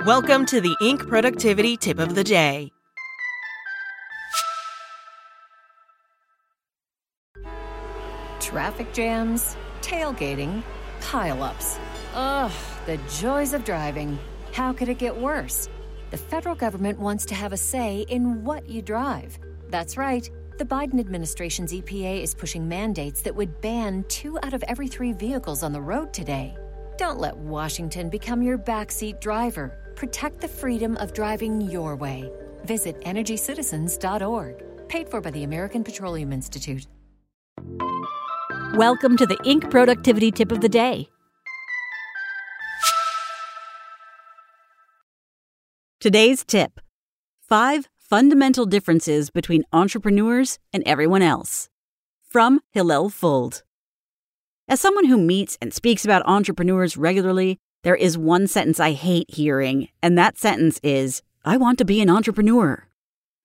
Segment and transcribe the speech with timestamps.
[0.00, 1.06] Welcome to the Inc.
[1.06, 2.72] Productivity Tip of the Day.
[8.40, 10.64] Traffic jams, tailgating,
[11.00, 11.78] pileups.
[12.12, 12.50] Ugh,
[12.86, 14.18] the joys of driving.
[14.52, 15.68] How could it get worse?
[16.10, 19.38] The federal government wants to have a say in what you drive.
[19.68, 20.28] That's right.
[20.58, 25.12] The Biden administration's EPA is pushing mandates that would ban two out of every three
[25.12, 26.56] vehicles on the road today.
[26.96, 29.80] Don't let Washington become your backseat driver.
[29.96, 32.30] Protect the freedom of driving your way.
[32.64, 34.88] Visit EnergyCitizens.org.
[34.88, 36.86] Paid for by the American Petroleum Institute.
[38.74, 39.70] Welcome to the Inc.
[39.70, 41.08] Productivity Tip of the Day.
[46.00, 46.80] Today's tip
[47.40, 51.70] Five fundamental differences between entrepreneurs and everyone else.
[52.28, 53.62] From Hillel Fuld.
[54.66, 59.30] As someone who meets and speaks about entrepreneurs regularly, there is one sentence I hate
[59.30, 62.88] hearing, and that sentence is, I want to be an entrepreneur.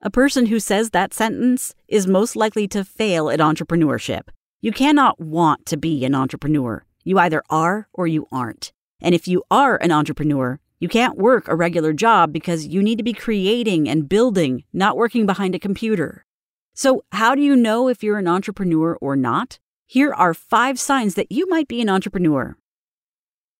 [0.00, 4.28] A person who says that sentence is most likely to fail at entrepreneurship.
[4.62, 6.86] You cannot want to be an entrepreneur.
[7.04, 8.72] You either are or you aren't.
[9.02, 12.96] And if you are an entrepreneur, you can't work a regular job because you need
[12.96, 16.24] to be creating and building, not working behind a computer.
[16.72, 19.58] So, how do you know if you're an entrepreneur or not?
[19.86, 22.56] Here are five signs that you might be an entrepreneur.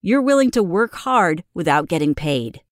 [0.03, 2.63] You're willing to work hard without getting paid.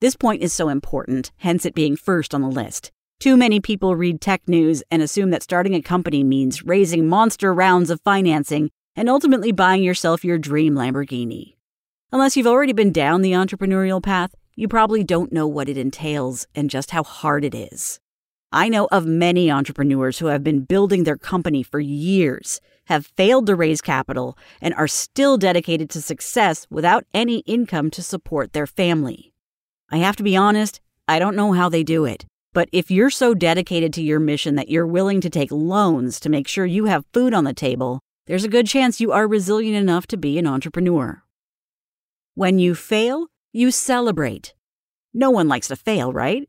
[0.00, 2.90] This point is so important, hence it being first on the list.
[3.20, 7.54] Too many people read tech news and assume that starting a company means raising monster
[7.54, 11.54] rounds of financing and ultimately buying yourself your dream Lamborghini.
[12.10, 16.48] Unless you've already been down the entrepreneurial path, you probably don't know what it entails
[16.52, 18.00] and just how hard it is.
[18.54, 23.46] I know of many entrepreneurs who have been building their company for years, have failed
[23.46, 28.66] to raise capital, and are still dedicated to success without any income to support their
[28.66, 29.32] family.
[29.90, 32.26] I have to be honest, I don't know how they do it.
[32.52, 36.28] But if you're so dedicated to your mission that you're willing to take loans to
[36.28, 39.76] make sure you have food on the table, there's a good chance you are resilient
[39.76, 41.22] enough to be an entrepreneur.
[42.34, 44.52] When you fail, you celebrate.
[45.14, 46.46] No one likes to fail, right?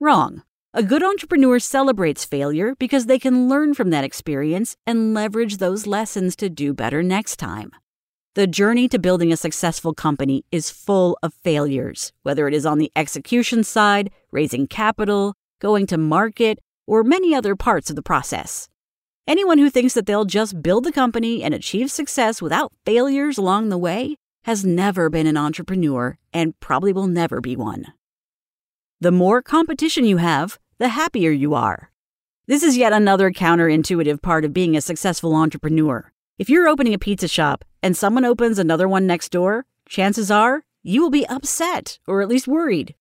[0.00, 0.42] Wrong.
[0.76, 5.86] A good entrepreneur celebrates failure because they can learn from that experience and leverage those
[5.86, 7.70] lessons to do better next time.
[8.34, 12.78] The journey to building a successful company is full of failures, whether it is on
[12.78, 16.58] the execution side, raising capital, going to market,
[16.88, 18.68] or many other parts of the process.
[19.28, 23.68] Anyone who thinks that they'll just build the company and achieve success without failures along
[23.68, 27.92] the way has never been an entrepreneur and probably will never be one.
[29.00, 31.90] The more competition you have, the happier you are.
[32.46, 36.12] This is yet another counterintuitive part of being a successful entrepreneur.
[36.38, 40.64] If you're opening a pizza shop and someone opens another one next door, chances are
[40.82, 42.94] you will be upset or at least worried.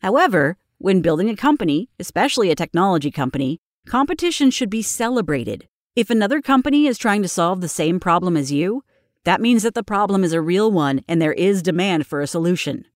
[0.00, 5.68] However, when building a company, especially a technology company, competition should be celebrated.
[5.94, 8.82] If another company is trying to solve the same problem as you,
[9.24, 12.26] that means that the problem is a real one and there is demand for a
[12.26, 12.86] solution.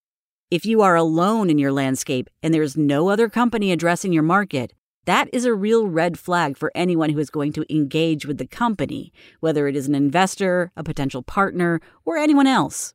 [0.48, 4.22] If you are alone in your landscape and there is no other company addressing your
[4.22, 4.72] market,
[5.04, 8.46] that is a real red flag for anyone who is going to engage with the
[8.46, 12.94] company, whether it is an investor, a potential partner, or anyone else.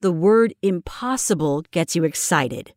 [0.00, 2.72] The word impossible gets you excited.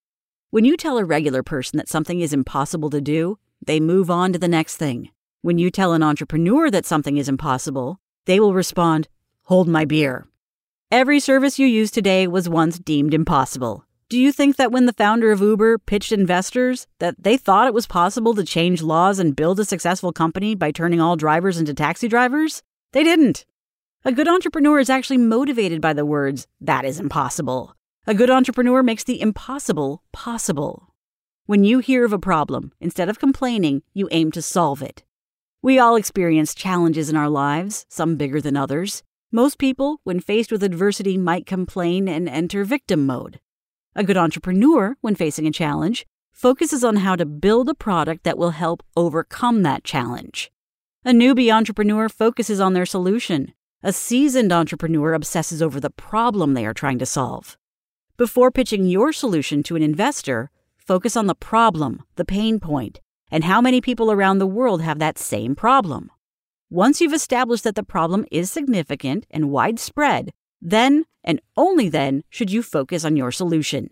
[0.50, 4.34] When you tell a regular person that something is impossible to do, they move on
[4.34, 5.12] to the next thing.
[5.44, 9.08] When you tell an entrepreneur that something is impossible, they will respond,
[9.44, 10.28] Hold my beer.
[10.92, 13.86] Every service you use today was once deemed impossible.
[14.10, 17.74] Do you think that when the founder of Uber pitched investors that they thought it
[17.74, 21.74] was possible to change laws and build a successful company by turning all drivers into
[21.74, 22.62] taxi drivers?
[22.92, 23.46] They didn't.
[24.04, 27.74] A good entrepreneur is actually motivated by the words, that is impossible.
[28.06, 30.94] A good entrepreneur makes the impossible possible.
[31.46, 35.06] When you hear of a problem, instead of complaining, you aim to solve it.
[35.62, 39.04] We all experience challenges in our lives, some bigger than others.
[39.34, 43.40] Most people, when faced with adversity, might complain and enter victim mode.
[43.96, 48.38] A good entrepreneur, when facing a challenge, focuses on how to build a product that
[48.38, 50.52] will help overcome that challenge.
[51.06, 53.54] A newbie entrepreneur focuses on their solution.
[53.82, 57.58] A seasoned entrepreneur obsesses over the problem they are trying to solve.
[58.18, 63.00] Before pitching your solution to an investor, focus on the problem, the pain point,
[63.32, 66.12] and how many people around the world have that same problem.
[66.74, 70.32] Once you've established that the problem is significant and widespread,
[70.62, 73.90] then and only then should you focus on your solution.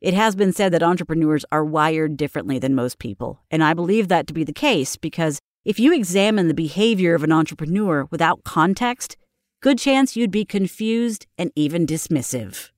[0.00, 4.06] It has been said that entrepreneurs are wired differently than most people, and I believe
[4.06, 8.44] that to be the case because if you examine the behavior of an entrepreneur without
[8.44, 9.16] context,
[9.60, 12.70] good chance you'd be confused and even dismissive.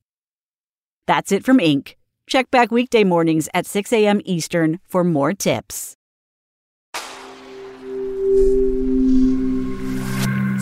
[1.06, 1.96] That's it from Inc.
[2.26, 4.22] Check back weekday mornings at 6 a.m.
[4.24, 5.98] Eastern for more tips.